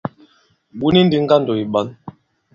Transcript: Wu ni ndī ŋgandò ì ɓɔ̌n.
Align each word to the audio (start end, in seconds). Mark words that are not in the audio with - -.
Wu 0.79 0.87
ni 0.93 0.99
ndī 1.05 1.17
ŋgandò 1.23 1.53
ì 1.61 1.65
ɓɔ̌n. 1.73 1.87